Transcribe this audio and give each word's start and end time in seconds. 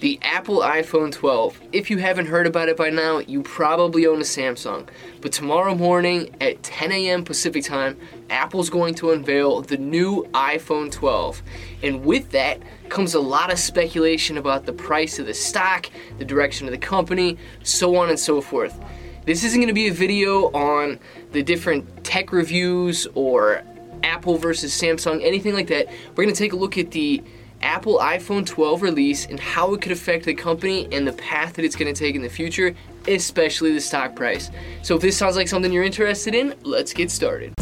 The 0.00 0.18
Apple 0.22 0.60
iPhone 0.60 1.12
12. 1.12 1.60
If 1.72 1.88
you 1.88 1.98
haven't 1.98 2.26
heard 2.26 2.46
about 2.46 2.68
it 2.68 2.76
by 2.76 2.90
now, 2.90 3.18
you 3.18 3.42
probably 3.42 4.06
own 4.06 4.18
a 4.18 4.24
Samsung. 4.24 4.88
But 5.20 5.30
tomorrow 5.30 5.74
morning 5.74 6.34
at 6.40 6.62
10 6.62 6.90
a.m. 6.90 7.24
Pacific 7.24 7.64
time, 7.64 7.96
Apple's 8.28 8.68
going 8.68 8.94
to 8.96 9.12
unveil 9.12 9.62
the 9.62 9.76
new 9.76 10.24
iPhone 10.34 10.90
12. 10.90 11.42
And 11.82 12.04
with 12.04 12.30
that 12.32 12.60
comes 12.88 13.14
a 13.14 13.20
lot 13.20 13.52
of 13.52 13.58
speculation 13.58 14.38
about 14.38 14.66
the 14.66 14.72
price 14.72 15.18
of 15.18 15.26
the 15.26 15.34
stock, 15.34 15.88
the 16.18 16.24
direction 16.24 16.66
of 16.66 16.72
the 16.72 16.78
company, 16.78 17.38
so 17.62 17.96
on 17.96 18.08
and 18.08 18.18
so 18.18 18.40
forth. 18.40 18.78
This 19.24 19.44
isn't 19.44 19.60
going 19.60 19.68
to 19.68 19.74
be 19.74 19.86
a 19.86 19.92
video 19.92 20.50
on 20.50 20.98
the 21.30 21.44
different 21.44 22.02
tech 22.02 22.32
reviews 22.32 23.06
or 23.14 23.62
Apple 24.02 24.36
versus 24.36 24.72
Samsung, 24.72 25.24
anything 25.24 25.54
like 25.54 25.68
that. 25.68 25.86
We're 26.10 26.24
going 26.24 26.34
to 26.34 26.38
take 26.38 26.52
a 26.52 26.56
look 26.56 26.76
at 26.76 26.90
the 26.90 27.22
Apple 27.62 27.98
iPhone 27.98 28.44
12 28.44 28.82
release 28.82 29.26
and 29.26 29.38
how 29.38 29.74
it 29.74 29.80
could 29.80 29.92
affect 29.92 30.24
the 30.24 30.34
company 30.34 30.88
and 30.92 31.06
the 31.06 31.12
path 31.12 31.54
that 31.54 31.64
it's 31.64 31.76
going 31.76 31.92
to 31.92 31.98
take 31.98 32.14
in 32.14 32.22
the 32.22 32.28
future, 32.28 32.74
especially 33.08 33.72
the 33.72 33.80
stock 33.80 34.14
price. 34.14 34.50
So 34.82 34.96
if 34.96 35.02
this 35.02 35.16
sounds 35.16 35.36
like 35.36 35.48
something 35.48 35.72
you're 35.72 35.84
interested 35.84 36.34
in, 36.34 36.54
let's 36.62 36.92
get 36.92 37.10
started. 37.10 37.54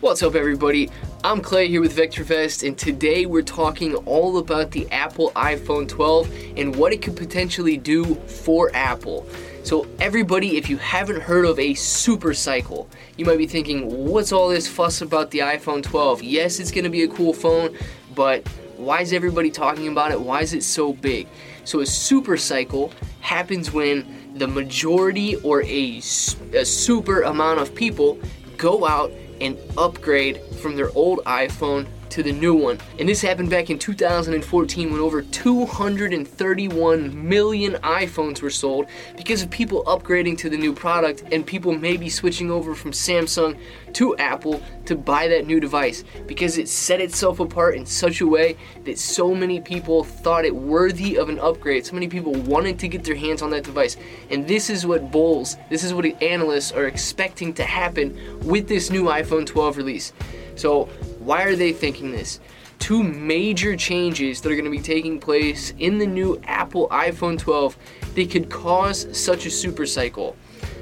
What's 0.00 0.22
up, 0.22 0.34
everybody? 0.34 0.88
I'm 1.24 1.42
Clay 1.42 1.68
here 1.68 1.82
with 1.82 1.94
VectorVest, 1.94 2.66
and 2.66 2.78
today 2.78 3.26
we're 3.26 3.42
talking 3.42 3.94
all 4.06 4.38
about 4.38 4.70
the 4.70 4.90
Apple 4.90 5.30
iPhone 5.32 5.86
12 5.86 6.54
and 6.56 6.74
what 6.74 6.94
it 6.94 7.02
could 7.02 7.18
potentially 7.18 7.76
do 7.76 8.14
for 8.14 8.74
Apple. 8.74 9.26
So, 9.62 9.86
everybody, 10.00 10.56
if 10.56 10.70
you 10.70 10.78
haven't 10.78 11.20
heard 11.20 11.44
of 11.44 11.58
a 11.58 11.74
super 11.74 12.32
cycle, 12.32 12.88
you 13.18 13.26
might 13.26 13.36
be 13.36 13.46
thinking, 13.46 14.06
what's 14.06 14.32
all 14.32 14.48
this 14.48 14.66
fuss 14.66 15.02
about 15.02 15.32
the 15.32 15.40
iPhone 15.40 15.82
12? 15.82 16.22
Yes, 16.22 16.60
it's 16.60 16.70
going 16.70 16.84
to 16.84 16.90
be 16.90 17.02
a 17.02 17.08
cool 17.08 17.34
phone, 17.34 17.76
but 18.14 18.48
why 18.78 19.02
is 19.02 19.12
everybody 19.12 19.50
talking 19.50 19.88
about 19.88 20.12
it? 20.12 20.20
Why 20.22 20.40
is 20.40 20.54
it 20.54 20.62
so 20.62 20.94
big? 20.94 21.28
So, 21.64 21.80
a 21.80 21.86
super 21.86 22.38
cycle 22.38 22.90
happens 23.20 23.70
when 23.70 24.32
the 24.34 24.48
majority 24.48 25.36
or 25.42 25.62
a, 25.64 25.98
a 25.98 26.64
super 26.64 27.20
amount 27.20 27.60
of 27.60 27.74
people 27.74 28.18
go 28.56 28.86
out 28.86 29.12
and 29.40 29.58
upgrade 29.78 30.40
from 30.60 30.76
their 30.76 30.90
old 30.94 31.20
iPhone 31.24 31.86
to 32.10 32.22
the 32.22 32.32
new 32.32 32.54
one. 32.54 32.78
And 32.98 33.08
this 33.08 33.22
happened 33.22 33.50
back 33.50 33.70
in 33.70 33.78
2014 33.78 34.90
when 34.90 35.00
over 35.00 35.22
231 35.22 37.28
million 37.28 37.74
iPhones 37.74 38.42
were 38.42 38.50
sold 38.50 38.86
because 39.16 39.42
of 39.42 39.50
people 39.50 39.84
upgrading 39.84 40.38
to 40.38 40.50
the 40.50 40.56
new 40.56 40.72
product 40.72 41.24
and 41.32 41.46
people 41.46 41.72
maybe 41.72 42.08
switching 42.08 42.50
over 42.50 42.74
from 42.74 42.92
Samsung 42.92 43.58
to 43.94 44.16
Apple 44.18 44.62
to 44.86 44.96
buy 44.96 45.28
that 45.28 45.46
new 45.46 45.60
device 45.60 46.04
because 46.26 46.58
it 46.58 46.68
set 46.68 47.00
itself 47.00 47.40
apart 47.40 47.74
in 47.74 47.86
such 47.86 48.20
a 48.20 48.26
way 48.26 48.56
that 48.84 48.98
so 48.98 49.34
many 49.34 49.60
people 49.60 50.04
thought 50.04 50.44
it 50.44 50.54
worthy 50.54 51.16
of 51.16 51.28
an 51.28 51.38
upgrade. 51.38 51.86
So 51.86 51.94
many 51.94 52.08
people 52.08 52.32
wanted 52.32 52.78
to 52.80 52.88
get 52.88 53.04
their 53.04 53.16
hands 53.16 53.42
on 53.42 53.50
that 53.50 53.64
device. 53.64 53.96
And 54.30 54.46
this 54.46 54.70
is 54.70 54.86
what 54.86 55.10
bulls, 55.10 55.56
this 55.68 55.84
is 55.84 55.94
what 55.94 56.04
analysts 56.22 56.72
are 56.72 56.86
expecting 56.86 57.52
to 57.54 57.64
happen 57.64 58.18
with 58.40 58.68
this 58.68 58.90
new 58.90 59.04
iPhone 59.04 59.46
12 59.46 59.76
release. 59.76 60.12
So 60.56 60.88
why 61.30 61.44
are 61.44 61.54
they 61.54 61.72
thinking 61.72 62.10
this? 62.10 62.40
Two 62.80 63.04
major 63.04 63.76
changes 63.76 64.40
that 64.40 64.50
are 64.50 64.56
going 64.56 64.64
to 64.64 64.70
be 64.70 64.80
taking 64.80 65.20
place 65.20 65.72
in 65.78 65.96
the 65.98 66.06
new 66.06 66.40
Apple 66.42 66.88
iPhone 66.88 67.38
12 67.38 67.76
they 68.16 68.26
could 68.26 68.50
cause 68.50 69.06
such 69.16 69.46
a 69.46 69.50
super 69.50 69.86
cycle. 69.86 70.34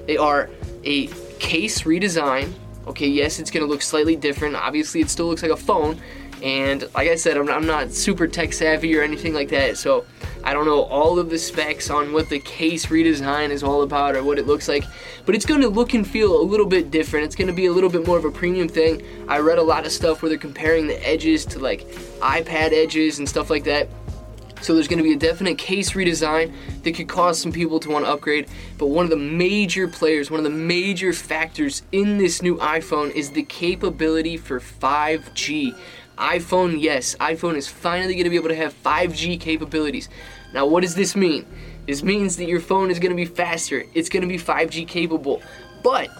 They 0.06 0.16
are 0.16 0.48
a 0.84 1.08
case 1.38 1.82
redesign. 1.82 2.54
Okay, 2.86 3.08
yes, 3.08 3.38
it's 3.38 3.50
going 3.50 3.62
to 3.62 3.70
look 3.70 3.82
slightly 3.82 4.16
different. 4.16 4.56
Obviously, 4.56 5.02
it 5.02 5.10
still 5.10 5.26
looks 5.26 5.42
like 5.42 5.52
a 5.52 5.56
phone. 5.56 6.00
And 6.42 6.88
like 6.94 7.10
I 7.10 7.16
said, 7.16 7.36
I'm, 7.36 7.50
I'm 7.50 7.66
not 7.66 7.92
super 7.92 8.26
tech 8.26 8.54
savvy 8.54 8.96
or 8.96 9.02
anything 9.02 9.34
like 9.34 9.50
that. 9.50 9.76
So 9.76 10.06
I 10.48 10.54
don't 10.54 10.64
know 10.64 10.84
all 10.84 11.18
of 11.18 11.28
the 11.28 11.38
specs 11.38 11.90
on 11.90 12.14
what 12.14 12.30
the 12.30 12.38
case 12.38 12.86
redesign 12.86 13.50
is 13.50 13.62
all 13.62 13.82
about 13.82 14.16
or 14.16 14.24
what 14.24 14.38
it 14.38 14.46
looks 14.46 14.66
like, 14.66 14.82
but 15.26 15.34
it's 15.34 15.44
going 15.44 15.60
to 15.60 15.68
look 15.68 15.92
and 15.92 16.08
feel 16.08 16.40
a 16.40 16.42
little 16.42 16.64
bit 16.64 16.90
different. 16.90 17.26
It's 17.26 17.36
going 17.36 17.48
to 17.48 17.52
be 17.52 17.66
a 17.66 17.70
little 17.70 17.90
bit 17.90 18.06
more 18.06 18.16
of 18.16 18.24
a 18.24 18.30
premium 18.30 18.66
thing. 18.66 19.04
I 19.28 19.40
read 19.40 19.58
a 19.58 19.62
lot 19.62 19.84
of 19.84 19.92
stuff 19.92 20.22
where 20.22 20.30
they're 20.30 20.38
comparing 20.38 20.86
the 20.86 21.06
edges 21.06 21.44
to 21.44 21.58
like 21.58 21.82
iPad 22.20 22.72
edges 22.72 23.18
and 23.18 23.28
stuff 23.28 23.50
like 23.50 23.64
that. 23.64 23.90
So 24.62 24.72
there's 24.72 24.88
going 24.88 24.96
to 24.96 25.04
be 25.04 25.12
a 25.12 25.18
definite 25.18 25.58
case 25.58 25.90
redesign 25.90 26.54
that 26.82 26.94
could 26.94 27.08
cause 27.08 27.38
some 27.38 27.52
people 27.52 27.78
to 27.80 27.90
want 27.90 28.06
to 28.06 28.10
upgrade. 28.10 28.48
But 28.78 28.86
one 28.86 29.04
of 29.04 29.10
the 29.10 29.18
major 29.18 29.86
players, 29.86 30.30
one 30.30 30.40
of 30.40 30.44
the 30.44 30.58
major 30.58 31.12
factors 31.12 31.82
in 31.92 32.16
this 32.16 32.40
new 32.40 32.56
iPhone 32.56 33.10
is 33.10 33.32
the 33.32 33.42
capability 33.42 34.38
for 34.38 34.60
5G 34.60 35.74
iPhone, 36.18 36.80
yes, 36.80 37.14
iPhone 37.20 37.54
is 37.54 37.68
finally 37.68 38.14
going 38.14 38.24
to 38.24 38.30
be 38.30 38.36
able 38.36 38.48
to 38.48 38.56
have 38.56 38.74
5G 38.82 39.40
capabilities. 39.40 40.08
Now, 40.52 40.66
what 40.66 40.82
does 40.82 40.94
this 40.94 41.14
mean? 41.14 41.46
This 41.86 42.02
means 42.02 42.36
that 42.36 42.46
your 42.46 42.60
phone 42.60 42.90
is 42.90 42.98
going 42.98 43.10
to 43.10 43.16
be 43.16 43.24
faster, 43.24 43.84
it's 43.94 44.08
going 44.08 44.22
to 44.22 44.28
be 44.28 44.38
5G 44.38 44.86
capable. 44.86 45.42
But, 45.82 46.10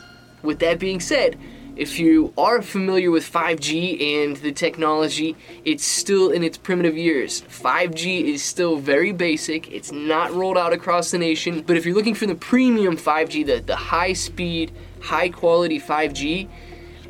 with 0.43 0.61
that 0.61 0.79
being 0.79 1.01
said, 1.01 1.39
if 1.79 2.01
you 2.01 2.33
are 2.37 2.61
familiar 2.61 3.11
with 3.13 3.31
5G 3.31 4.25
and 4.25 4.37
the 4.39 4.51
technology, 4.51 5.37
it's 5.65 5.85
still 5.85 6.31
in 6.31 6.43
its 6.43 6.59
primitive 6.59 6.97
years. 6.97 7.43
5G 7.43 8.25
is 8.25 8.43
still 8.43 8.79
very 8.79 9.13
basic, 9.13 9.71
it's 9.71 9.93
not 9.93 10.33
rolled 10.33 10.59
out 10.59 10.73
across 10.73 11.13
the 11.13 11.19
nation. 11.19 11.63
But 11.63 11.77
if 11.77 11.87
you're 11.87 11.95
looking 11.95 12.17
for 12.17 12.27
the 12.27 12.35
premium 12.35 12.97
5G, 12.97 13.47
the, 13.47 13.61
the 13.61 13.77
high 13.77 14.13
speed, 14.13 14.73
high 15.01 15.29
quality 15.29 15.79
5G, 15.79 16.49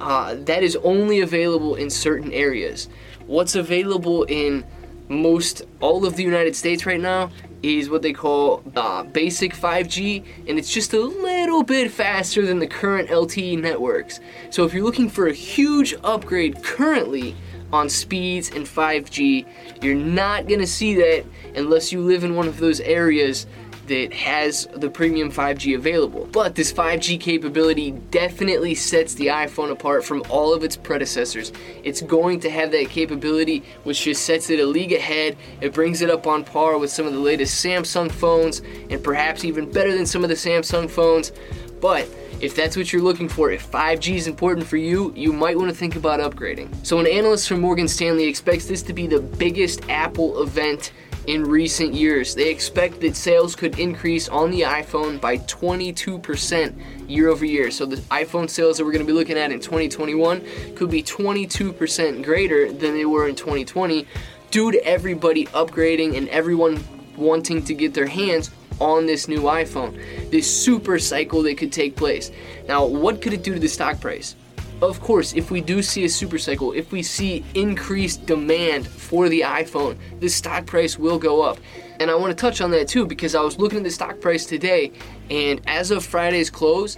uh, 0.01 0.35
that 0.41 0.63
is 0.63 0.77
only 0.77 1.21
available 1.21 1.75
in 1.75 1.89
certain 1.89 2.31
areas. 2.33 2.91
What's 3.27 3.55
available 3.55 4.25
in 4.25 4.65
most 5.09 5.63
all 5.81 6.05
of 6.05 6.17
the 6.17 6.23
United 6.23 6.55
States 6.55 6.87
right 6.87 7.01
now 7.01 7.31
is 7.63 7.91
what 7.91 8.03
they 8.03 8.13
call 8.13 8.63
uh, 8.77 9.03
basic 9.03 9.53
5G, 9.53 10.25
and 10.47 10.59
it's 10.59 10.73
just 10.73 10.93
a 10.93 11.01
little 11.01 11.63
bit 11.63 11.91
faster 11.91 12.47
than 12.47 12.59
the 12.59 12.67
current 12.67 13.09
LTE 13.09 13.61
networks. 13.61 14.21
So 14.51 14.65
if 14.65 14.73
you're 14.73 14.85
looking 14.85 15.09
for 15.09 15.27
a 15.27 15.33
huge 15.33 15.95
upgrade 16.05 16.63
currently 16.63 17.35
on 17.73 17.89
speeds 17.89 18.51
and 18.51 18.65
5G, 18.65 19.45
you're 19.83 19.95
not 19.95 20.47
gonna 20.49 20.67
see 20.67 20.95
that 20.97 21.25
unless 21.55 21.93
you 21.93 22.01
live 22.01 22.25
in 22.25 22.35
one 22.35 22.49
of 22.49 22.59
those 22.59 22.81
areas 22.81 23.47
that 23.89 24.13
has 24.13 24.67
the 24.75 24.89
premium 24.89 25.31
5G 25.31 25.75
available. 25.75 26.29
But 26.33 26.55
this 26.55 26.73
5G 26.73 27.19
capability 27.19 27.93
definitely 28.11 28.75
sets 28.75 29.15
the 29.15 29.27
iPhone 29.27 29.71
apart 29.71 30.05
from 30.05 30.23
all 30.29 30.55
of 30.55 30.63
its 30.63 30.77
predecessors. 30.77 31.53
It's 31.83 32.01
going 32.01 32.41
to 32.41 32.51
have 32.51 32.71
that 32.73 32.89
capability, 32.89 33.65
which 33.85 34.03
just 34.03 34.25
sets 34.25 34.51
it 34.51 34.61
a 34.61 34.67
league 34.67 34.93
ahead. 34.93 35.37
It 35.61 35.73
brings 35.73 36.03
it 36.03 36.11
up 36.11 36.27
on 36.27 36.45
par 36.45 36.79
with 36.79 36.91
some 36.91 37.07
of 37.07 37.13
the 37.13 37.19
latest 37.19 37.65
Samsung 37.65 38.11
phones, 38.11 38.61
and 38.91 39.03
perhaps 39.03 39.45
even 39.45 39.71
better 39.71 39.95
than 39.95 40.07
some 40.07 40.23
of 40.23 40.29
the 40.29 40.37
Samsung 40.37 40.89
phones. 40.89 41.33
But 41.81 42.09
if 42.41 42.55
that's 42.55 42.77
what 42.77 42.93
you're 42.93 43.03
looking 43.03 43.29
for, 43.29 43.51
if 43.51 43.71
5G 43.71 44.15
is 44.15 44.27
important 44.27 44.67
for 44.67 44.77
you, 44.77 45.13
you 45.17 45.33
might 45.33 45.57
want 45.57 45.71
to 45.71 45.77
think 45.77 45.97
about 45.97 46.21
upgrading. 46.21 46.69
So, 46.87 46.99
an 46.99 47.07
analyst 47.07 47.49
from 47.49 47.61
Morgan 47.61 47.89
Stanley 47.89 48.25
expects 48.25 48.67
this 48.67 48.83
to 48.83 48.93
be 48.93 49.07
the 49.07 49.21
biggest 49.21 49.89
Apple 49.89 50.43
event 50.43 50.93
in 51.29 51.45
recent 51.45 51.93
years. 51.93 52.35
They 52.35 52.49
expect 52.49 53.03
that 53.03 53.15
sales 53.15 53.55
could 53.55 53.79
increase 53.79 54.31
on 54.31 54.51
the 54.51 54.63
iPhone 54.63 55.21
by 55.21 55.37
22% 55.37 56.75
year 57.07 57.29
over 57.29 57.45
year. 57.45 57.71
So 57.71 57.85
the 57.85 57.97
iPhone 57.97 58.49
sales 58.49 58.79
that 58.79 58.85
we're 58.87 58.93
going 58.93 59.05
to 59.05 59.13
be 59.13 59.13
looking 59.13 59.37
at 59.37 59.53
in 59.53 59.61
2021 59.61 60.43
could 60.75 60.91
be 60.91 61.03
22% 61.03 62.25
greater 62.25 62.73
than 62.73 62.95
they 62.95 63.05
were 63.05 63.29
in 63.29 63.35
2020 63.35 64.07
due 64.51 64.73
to 64.73 64.83
everybody 64.87 65.45
upgrading 65.49 66.17
and 66.17 66.31
everyone 66.31 66.83
wanting 67.15 67.63
to 67.65 67.75
get 67.75 67.93
their 67.93 68.07
hands 68.07 68.51
on 68.81 69.05
this 69.05 69.29
new 69.29 69.43
iPhone. 69.43 70.31
This 70.31 70.51
super 70.51 70.99
cycle 70.99 71.43
that 71.43 71.59
could 71.59 71.73
take 71.73 71.95
place. 71.95 72.31
Now, 72.67 72.87
what 72.87 73.21
could 73.21 73.35
it 73.35 73.43
do 73.43 73.53
to 73.53 73.61
the 73.61 73.69
stock 73.69 74.01
price? 74.01 74.35
Of 74.81 75.01
course, 75.01 75.35
if 75.35 75.51
we 75.51 75.61
do 75.61 75.83
see 75.83 76.05
a 76.05 76.09
super 76.09 76.39
cycle, 76.39 76.73
if 76.73 76.93
we 76.93 77.03
see 77.03 77.45
increased 77.55 78.27
demand 78.27 78.87
for 78.87 79.29
the 79.29 79.41
iPhone, 79.41 79.99
the 80.21 80.29
stock 80.29 80.67
price 80.67 80.99
will 80.99 81.19
go 81.19 81.43
up. 81.43 81.59
And 81.99 82.11
I 82.11 82.15
want 82.15 82.31
to 82.31 82.41
touch 82.41 82.61
on 82.61 82.71
that 82.71 82.87
too 82.87 83.05
because 83.07 83.35
I 83.35 83.41
was 83.41 83.59
looking 83.59 83.79
at 83.79 83.85
the 83.85 83.91
stock 83.91 84.21
price 84.21 84.47
today, 84.47 84.93
and 85.31 85.61
as 85.67 85.91
of 85.91 86.05
Friday's 86.05 86.49
close, 86.49 86.97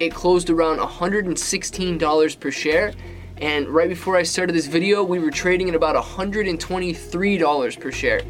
it 0.00 0.14
closed 0.14 0.48
around 0.48 0.78
$116 0.78 2.40
per 2.40 2.50
share. 2.50 2.92
And 3.40 3.68
right 3.68 3.88
before 3.88 4.16
I 4.16 4.22
started 4.22 4.54
this 4.54 4.66
video, 4.66 5.04
we 5.04 5.18
were 5.18 5.30
trading 5.30 5.68
at 5.68 5.74
about 5.74 5.96
$123 6.02 7.80
per 7.80 7.92
share. 7.92 8.22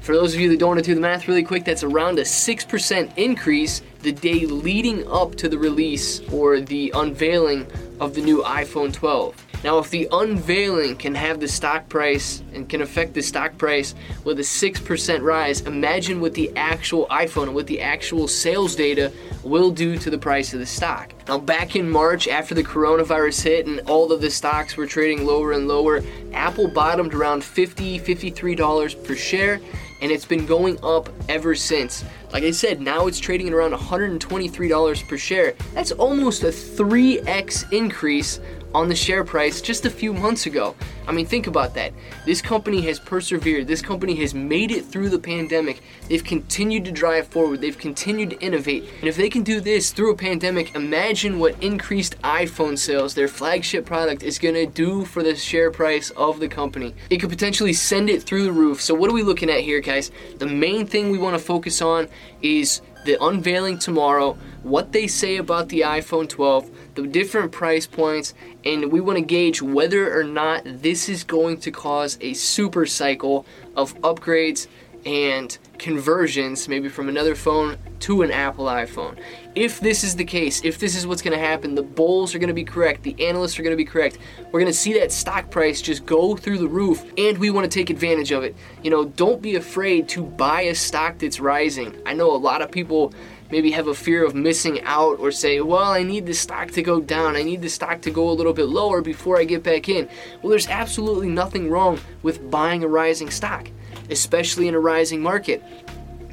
For 0.00 0.14
those 0.14 0.34
of 0.34 0.40
you 0.40 0.48
that 0.48 0.58
don't 0.58 0.70
want 0.70 0.80
to 0.80 0.84
do 0.84 0.96
the 0.96 1.00
math 1.00 1.28
really 1.28 1.44
quick, 1.44 1.64
that's 1.64 1.84
around 1.84 2.18
a 2.18 2.22
6% 2.22 3.16
increase 3.16 3.82
the 4.00 4.10
day 4.10 4.46
leading 4.46 5.06
up 5.06 5.36
to 5.36 5.48
the 5.48 5.56
release 5.56 6.20
or 6.32 6.60
the 6.60 6.92
unveiling 6.96 7.68
of 8.00 8.14
the 8.14 8.20
new 8.20 8.42
iPhone 8.42 8.92
12. 8.92 9.34
Now, 9.64 9.78
if 9.78 9.90
the 9.90 10.08
unveiling 10.10 10.96
can 10.96 11.14
have 11.14 11.38
the 11.38 11.46
stock 11.46 11.88
price 11.88 12.42
and 12.52 12.68
can 12.68 12.82
affect 12.82 13.14
the 13.14 13.22
stock 13.22 13.56
price 13.58 13.94
with 14.24 14.40
a 14.40 14.42
6% 14.42 15.22
rise, 15.22 15.60
imagine 15.60 16.20
what 16.20 16.34
the 16.34 16.50
actual 16.56 17.06
iPhone 17.06 17.44
and 17.44 17.54
what 17.54 17.68
the 17.68 17.80
actual 17.80 18.26
sales 18.26 18.74
data 18.74 19.12
will 19.44 19.70
do 19.70 19.96
to 19.98 20.10
the 20.10 20.18
price 20.18 20.52
of 20.52 20.58
the 20.58 20.66
stock. 20.66 21.12
Now, 21.28 21.38
back 21.38 21.76
in 21.76 21.88
March, 21.88 22.26
after 22.26 22.56
the 22.56 22.64
coronavirus 22.64 23.42
hit 23.42 23.66
and 23.66 23.80
all 23.88 24.10
of 24.10 24.20
the 24.20 24.30
stocks 24.30 24.76
were 24.76 24.86
trading 24.86 25.24
lower 25.24 25.52
and 25.52 25.68
lower, 25.68 26.02
Apple 26.32 26.66
bottomed 26.66 27.14
around 27.14 27.42
$50, 27.42 28.00
$53 28.02 29.04
per 29.04 29.14
share 29.14 29.60
and 30.02 30.10
it's 30.10 30.26
been 30.26 30.44
going 30.44 30.78
up 30.82 31.08
ever 31.28 31.54
since. 31.54 32.04
Like 32.32 32.42
I 32.42 32.50
said, 32.50 32.80
now 32.80 33.06
it's 33.06 33.20
trading 33.20 33.46
at 33.46 33.54
around 33.54 33.72
$123 33.72 35.08
per 35.08 35.16
share. 35.16 35.54
That's 35.74 35.92
almost 35.92 36.42
a 36.42 36.48
3x 36.48 37.72
increase 37.72 38.40
on 38.74 38.88
the 38.88 38.94
share 38.94 39.24
price 39.24 39.60
just 39.60 39.84
a 39.84 39.90
few 39.90 40.12
months 40.12 40.46
ago. 40.46 40.74
I 41.06 41.12
mean, 41.12 41.26
think 41.26 41.46
about 41.46 41.74
that. 41.74 41.92
This 42.24 42.40
company 42.40 42.80
has 42.82 43.00
persevered. 43.00 43.66
This 43.66 43.82
company 43.82 44.14
has 44.16 44.34
made 44.34 44.70
it 44.70 44.84
through 44.84 45.08
the 45.08 45.18
pandemic. 45.18 45.82
They've 46.08 46.22
continued 46.22 46.84
to 46.84 46.92
drive 46.92 47.26
forward. 47.26 47.60
They've 47.60 47.76
continued 47.76 48.30
to 48.30 48.40
innovate. 48.40 48.84
And 49.00 49.08
if 49.08 49.16
they 49.16 49.28
can 49.28 49.42
do 49.42 49.60
this 49.60 49.90
through 49.90 50.12
a 50.12 50.16
pandemic, 50.16 50.74
imagine 50.74 51.38
what 51.38 51.60
increased 51.62 52.20
iPhone 52.22 52.78
sales, 52.78 53.14
their 53.14 53.28
flagship 53.28 53.84
product, 53.84 54.22
is 54.22 54.38
going 54.38 54.54
to 54.54 54.66
do 54.66 55.04
for 55.04 55.22
the 55.22 55.34
share 55.34 55.70
price 55.70 56.10
of 56.10 56.38
the 56.38 56.48
company. 56.48 56.94
It 57.10 57.18
could 57.18 57.30
potentially 57.30 57.72
send 57.72 58.08
it 58.08 58.22
through 58.22 58.44
the 58.44 58.52
roof. 58.52 58.80
So, 58.80 58.94
what 58.94 59.10
are 59.10 59.14
we 59.14 59.22
looking 59.22 59.50
at 59.50 59.60
here, 59.60 59.80
guys? 59.80 60.10
The 60.38 60.46
main 60.46 60.86
thing 60.86 61.10
we 61.10 61.18
want 61.18 61.36
to 61.36 61.42
focus 61.42 61.82
on 61.82 62.08
is 62.42 62.80
the 63.04 63.22
unveiling 63.22 63.78
tomorrow, 63.78 64.36
what 64.62 64.92
they 64.92 65.06
say 65.06 65.36
about 65.36 65.68
the 65.68 65.80
iPhone 65.80 66.28
12, 66.28 66.70
the 66.94 67.06
different 67.06 67.52
price 67.52 67.86
points, 67.86 68.34
and 68.64 68.92
we 68.92 69.00
want 69.00 69.18
to 69.18 69.24
gauge 69.24 69.60
whether 69.60 70.18
or 70.18 70.24
not 70.24 70.62
this 70.64 71.08
is 71.08 71.24
going 71.24 71.58
to 71.58 71.70
cause 71.70 72.16
a 72.20 72.34
super 72.34 72.86
cycle 72.86 73.44
of 73.76 73.94
upgrades 74.02 74.66
and 75.04 75.56
conversions, 75.78 76.68
maybe 76.68 76.88
from 76.88 77.08
another 77.08 77.34
phone 77.34 77.76
to 78.00 78.22
an 78.22 78.30
Apple 78.30 78.66
iPhone. 78.66 79.18
If 79.54 79.80
this 79.80 80.04
is 80.04 80.16
the 80.16 80.24
case, 80.24 80.64
if 80.64 80.78
this 80.78 80.96
is 80.96 81.06
what's 81.06 81.22
going 81.22 81.38
to 81.38 81.44
happen, 81.44 81.74
the 81.74 81.82
bulls 81.82 82.34
are 82.34 82.38
going 82.38 82.48
to 82.48 82.54
be 82.54 82.64
correct, 82.64 83.02
the 83.02 83.16
analysts 83.26 83.58
are 83.58 83.62
going 83.62 83.72
to 83.72 83.76
be 83.76 83.84
correct. 83.84 84.18
We're 84.50 84.60
going 84.60 84.72
to 84.72 84.78
see 84.78 84.92
that 84.94 85.12
stock 85.12 85.50
price 85.50 85.82
just 85.82 86.06
go 86.06 86.36
through 86.36 86.58
the 86.58 86.68
roof, 86.68 87.04
and 87.18 87.38
we 87.38 87.50
want 87.50 87.70
to 87.70 87.78
take 87.78 87.90
advantage 87.90 88.32
of 88.32 88.44
it. 88.44 88.54
You 88.82 88.90
know, 88.90 89.04
don't 89.04 89.42
be 89.42 89.56
afraid 89.56 90.08
to 90.10 90.22
buy 90.22 90.62
a 90.62 90.74
stock 90.74 91.18
that's 91.18 91.40
rising. 91.40 92.00
I 92.06 92.14
know 92.14 92.34
a 92.34 92.36
lot 92.36 92.62
of 92.62 92.70
people 92.70 93.12
maybe 93.50 93.70
have 93.72 93.88
a 93.88 93.94
fear 93.94 94.24
of 94.24 94.34
missing 94.34 94.80
out 94.82 95.18
or 95.20 95.30
say, 95.30 95.60
well, 95.60 95.90
I 95.90 96.02
need 96.02 96.26
the 96.26 96.32
stock 96.32 96.70
to 96.70 96.82
go 96.82 97.00
down. 97.00 97.36
I 97.36 97.42
need 97.42 97.60
the 97.60 97.68
stock 97.68 98.00
to 98.02 98.10
go 98.10 98.30
a 98.30 98.32
little 98.32 98.54
bit 98.54 98.64
lower 98.66 99.02
before 99.02 99.38
I 99.38 99.44
get 99.44 99.62
back 99.62 99.90
in. 99.90 100.08
Well, 100.40 100.50
there's 100.50 100.68
absolutely 100.68 101.28
nothing 101.28 101.68
wrong 101.68 102.00
with 102.22 102.50
buying 102.50 102.82
a 102.82 102.88
rising 102.88 103.30
stock 103.30 103.68
especially 104.10 104.68
in 104.68 104.74
a 104.74 104.80
rising 104.80 105.22
market, 105.22 105.62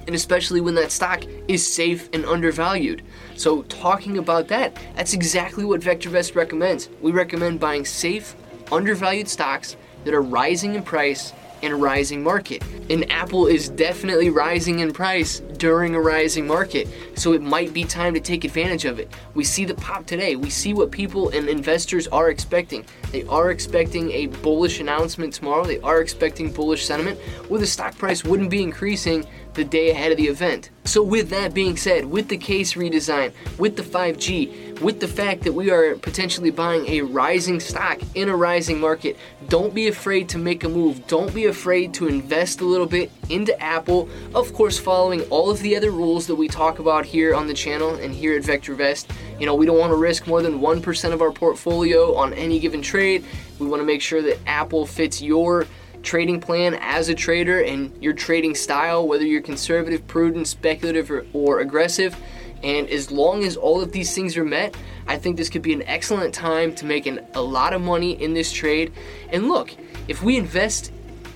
and 0.08 0.16
especially 0.16 0.62
when 0.62 0.76
that 0.76 0.92
stock 0.92 1.24
is 1.48 1.66
safe 1.66 2.10
and 2.14 2.26
undervalued. 2.26 3.04
So, 3.36 3.62
talking 3.64 4.18
about 4.18 4.48
that, 4.48 4.78
that's 4.96 5.14
exactly 5.14 5.64
what 5.64 5.82
VectorVest 5.82 6.36
recommends. 6.36 6.90
We 7.02 7.12
recommend 7.12 7.60
buying 7.60 7.86
safe, 7.86 8.36
undervalued 8.72 9.28
stocks 9.28 9.76
that 10.04 10.14
are 10.14 10.22
rising 10.22 10.76
in 10.76 10.84
price 10.84 11.34
in 11.62 11.72
a 11.72 11.76
rising 11.76 12.24
market. 12.24 12.64
And 12.90 13.10
Apple 13.12 13.48
is 13.48 13.70
definitely 13.70 14.30
rising 14.30 14.80
in 14.80 14.94
price 14.94 15.40
during 15.58 15.96
a 15.96 16.02
rising 16.02 16.48
market. 16.48 16.88
So 17.16 17.34
it 17.34 17.42
might 17.42 17.74
be 17.74 17.84
time 17.84 18.14
to 18.14 18.20
take 18.20 18.46
advantage 18.46 18.86
of 18.86 19.00
it. 19.00 19.12
We 19.34 19.44
see 19.44 19.66
the 19.66 19.76
pop 19.76 20.06
today. 20.06 20.36
We 20.36 20.50
see 20.50 20.74
what 20.74 20.92
people 20.92 21.30
and 21.30 21.50
investors 21.50 22.08
are 22.08 22.30
expecting. 22.30 22.86
They 23.12 23.24
are 23.24 23.52
expecting 23.52 24.12
a 24.12 24.28
bullish 24.28 24.80
announcement 24.80 25.34
tomorrow. 25.34 25.66
They 25.66 25.80
are 25.80 26.02
expecting 26.02 26.52
bullish 26.52 26.86
sentiment, 26.86 27.20
where 27.48 27.60
the 27.60 27.68
stock 27.68 27.98
price 27.98 28.24
wouldn't 28.24 28.50
be 28.50 28.62
increasing 28.62 29.26
the 29.56 29.64
day 29.64 29.90
ahead 29.90 30.12
of 30.12 30.18
the 30.18 30.28
event. 30.28 30.70
So, 30.86 31.02
with 31.02 31.30
that 31.30 31.54
being 31.54 31.76
said, 31.76 32.06
with 32.06 32.30
the 32.30 32.38
case 32.38 32.74
redesign, 32.74 33.34
with 33.58 33.76
the 33.76 33.84
5G, 33.84 34.80
with 34.82 35.00
the 35.00 35.08
fact 35.08 35.44
that 35.44 35.54
we 35.54 35.72
are 35.72 35.96
potentially 35.96 36.52
buying 36.52 36.88
a 36.88 37.02
rising 37.02 37.60
stock 37.60 38.00
in 38.16 38.30
a 38.30 38.36
rising 38.36 38.80
market, 38.80 39.18
don't 39.48 39.74
be 39.74 39.88
afraid 39.88 40.30
to 40.30 40.38
make 40.38 40.64
a 40.64 40.70
move. 40.70 41.06
Don't 41.08 41.34
be 41.34 41.46
afraid 41.46 41.94
to 41.96 42.08
invest 42.08 42.62
a 42.62 42.66
little 42.66 42.88
bit 42.88 43.12
into 43.30 43.60
Apple. 43.62 44.10
Of 44.36 44.54
course, 44.54 44.78
following 44.78 45.22
all 45.30 45.50
of 45.50 45.60
the 45.60 45.76
other 45.76 45.92
rules 45.92 46.28
that 46.28 46.36
we 46.36 46.48
talk 46.48 46.80
about 46.80 47.06
here 47.06 47.34
on 47.34 47.48
the 47.48 47.54
channel 47.54 47.96
and 47.96 48.14
here 48.14 48.36
at 48.36 48.44
VectorVest. 48.44 49.10
You 49.40 49.46
know, 49.46 49.56
we 49.56 49.66
don't 49.66 49.80
want 49.80 49.92
to 49.92 49.96
risk 49.96 50.28
more 50.28 50.42
than 50.42 50.60
1% 50.60 51.14
of 51.14 51.22
our 51.22 51.32
portfolio 51.32 52.16
on 52.16 52.34
any 52.34 52.60
given 52.60 52.82
trade. 52.82 53.24
We 53.60 53.68
want 53.68 53.82
to 53.82 53.86
make 53.86 54.02
sure 54.02 54.22
that 54.22 54.38
Apple 54.46 54.86
fits 54.86 55.22
your 55.22 55.68
trading 56.02 56.40
plan 56.40 56.78
as 56.82 57.10
a 57.10 57.16
trader 57.16 57.62
and 57.62 57.92
your 58.02 58.14
trading 58.14 58.56
style, 58.56 59.08
whether 59.08 59.26
you're 59.26 59.42
conservative, 59.42 60.06
prudent, 60.08 60.48
speculative, 60.48 61.12
or, 61.12 61.26
or, 61.34 61.60
aggressive. 61.60 62.16
And 62.64 62.90
as 62.90 63.12
long 63.12 63.44
as 63.44 63.56
all 63.56 63.82
of 63.82 63.92
these 63.92 64.14
things 64.14 64.38
are 64.38 64.46
met, 64.46 64.76
I 65.08 65.18
think 65.18 65.38
this 65.38 65.50
could 65.50 65.62
be 65.62 65.74
an 65.74 65.84
excellent 65.84 66.34
time 66.34 66.76
to 66.76 66.86
make 66.86 67.06
an, 67.06 67.26
a 67.34 67.42
lot 67.42 67.74
of 67.74 67.82
money 67.82 68.22
in 68.22 68.34
this 68.34 68.52
trade. 68.52 68.92
And 69.32 69.48
look, 69.48 69.74
if 70.08 70.24
we 70.24 70.38
invest, 70.38 70.92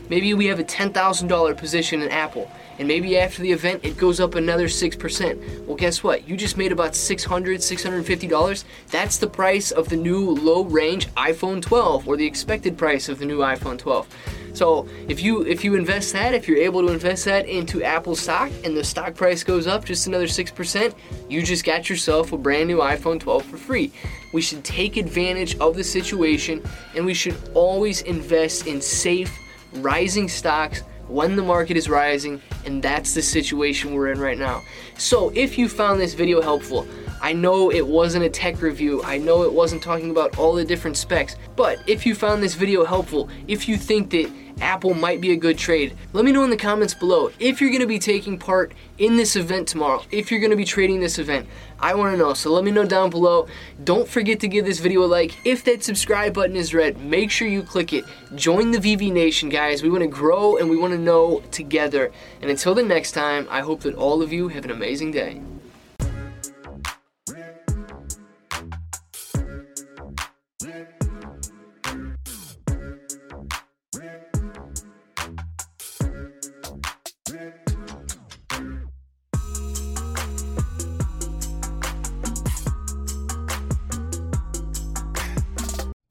maybe 0.09 0.33
we 0.33 0.47
have 0.47 0.59
a 0.59 0.63
$10,000 0.63 1.57
position 1.57 2.01
in 2.01 2.09
Apple 2.09 2.49
and 2.79 2.87
maybe 2.87 3.17
after 3.17 3.41
the 3.41 3.51
event 3.51 3.83
it 3.83 3.97
goes 3.97 4.19
up 4.19 4.35
another 4.35 4.67
6%. 4.67 5.65
Well, 5.65 5.75
guess 5.75 6.03
what? 6.03 6.27
You 6.27 6.35
just 6.35 6.57
made 6.57 6.71
about 6.71 6.93
$600, 6.93 7.27
$650. 7.27 8.63
That's 8.89 9.17
the 9.17 9.27
price 9.27 9.71
of 9.71 9.89
the 9.89 9.95
new 9.95 10.31
low 10.31 10.63
range 10.63 11.07
iPhone 11.15 11.61
12 11.61 12.07
or 12.07 12.17
the 12.17 12.25
expected 12.25 12.77
price 12.77 13.09
of 13.09 13.19
the 13.19 13.25
new 13.25 13.39
iPhone 13.39 13.77
12. 13.77 14.07
So 14.53 14.87
if 15.07 15.23
you 15.23 15.41
if 15.41 15.63
you 15.63 15.73
invest 15.75 16.13
that, 16.13 16.35
if 16.35 16.47
you're 16.47 16.59
able 16.59 16.85
to 16.85 16.93
invest 16.93 17.25
that 17.25 17.47
into 17.47 17.83
Apple 17.83 18.15
stock 18.15 18.51
and 18.63 18.77
the 18.77 18.83
stock 18.83 19.15
price 19.15 19.43
goes 19.43 19.65
up 19.65 19.83
just 19.83 20.05
another 20.05 20.27
6%, 20.27 20.93
you 21.27 21.41
just 21.41 21.65
got 21.65 21.89
yourself 21.89 22.31
a 22.33 22.37
brand 22.37 22.67
new 22.67 22.77
iPhone 22.77 23.19
12 23.19 23.43
for 23.43 23.57
free. 23.57 23.91
We 24.31 24.41
should 24.41 24.63
take 24.63 24.97
advantage 24.97 25.57
of 25.57 25.75
the 25.75 25.83
situation 25.83 26.61
and 26.95 27.03
we 27.03 27.15
should 27.15 27.35
always 27.55 28.01
invest 28.01 28.67
in 28.67 28.79
safe 28.79 29.39
rising 29.75 30.27
stocks 30.27 30.83
when 31.07 31.35
the 31.35 31.43
market 31.43 31.77
is 31.77 31.89
rising, 31.89 32.41
and 32.65 32.81
that's 32.81 33.13
the 33.13 33.21
situation 33.21 33.93
we're 33.93 34.11
in 34.11 34.19
right 34.19 34.37
now. 34.37 34.63
So, 34.97 35.31
if 35.35 35.57
you 35.57 35.67
found 35.67 35.99
this 35.99 36.13
video 36.13 36.41
helpful, 36.41 36.87
I 37.21 37.33
know 37.33 37.71
it 37.71 37.85
wasn't 37.85 38.25
a 38.25 38.29
tech 38.29 38.61
review, 38.61 39.03
I 39.03 39.17
know 39.17 39.43
it 39.43 39.51
wasn't 39.51 39.83
talking 39.83 40.11
about 40.11 40.37
all 40.37 40.53
the 40.53 40.65
different 40.65 40.97
specs, 40.97 41.35
but 41.55 41.79
if 41.87 42.05
you 42.05 42.15
found 42.15 42.41
this 42.41 42.55
video 42.55 42.85
helpful, 42.85 43.29
if 43.47 43.67
you 43.67 43.77
think 43.77 44.09
that 44.11 44.31
Apple 44.61 44.93
might 44.93 45.21
be 45.21 45.31
a 45.31 45.35
good 45.35 45.57
trade. 45.57 45.95
Let 46.13 46.25
me 46.25 46.31
know 46.31 46.43
in 46.43 46.49
the 46.49 46.57
comments 46.57 46.93
below 46.93 47.31
if 47.39 47.59
you're 47.59 47.69
going 47.69 47.81
to 47.81 47.87
be 47.87 47.99
taking 47.99 48.37
part 48.37 48.73
in 48.97 49.17
this 49.17 49.35
event 49.35 49.67
tomorrow, 49.67 50.03
if 50.11 50.31
you're 50.31 50.39
going 50.39 50.51
to 50.51 50.57
be 50.57 50.65
trading 50.65 50.99
this 50.99 51.19
event. 51.19 51.47
I 51.79 51.95
want 51.95 52.13
to 52.13 52.17
know, 52.17 52.33
so 52.33 52.51
let 52.51 52.63
me 52.63 52.71
know 52.71 52.85
down 52.85 53.09
below. 53.09 53.47
Don't 53.83 54.07
forget 54.07 54.39
to 54.41 54.47
give 54.47 54.65
this 54.65 54.79
video 54.79 55.03
a 55.03 55.05
like. 55.05 55.35
If 55.45 55.63
that 55.65 55.83
subscribe 55.83 56.33
button 56.33 56.55
is 56.55 56.73
red, 56.73 56.99
make 56.99 57.29
sure 57.29 57.47
you 57.47 57.63
click 57.63 57.93
it. 57.93 58.05
Join 58.35 58.71
the 58.71 58.79
VV 58.79 59.11
Nation, 59.11 59.49
guys. 59.49 59.83
We 59.83 59.89
want 59.89 60.03
to 60.03 60.07
grow 60.07 60.57
and 60.57 60.69
we 60.69 60.77
want 60.77 60.93
to 60.93 60.99
know 60.99 61.41
together. 61.51 62.11
And 62.41 62.49
until 62.49 62.73
the 62.73 62.83
next 62.83 63.11
time, 63.11 63.47
I 63.49 63.61
hope 63.61 63.81
that 63.81 63.95
all 63.95 64.21
of 64.21 64.31
you 64.31 64.47
have 64.47 64.65
an 64.65 64.71
amazing 64.71 65.11
day. 65.11 65.41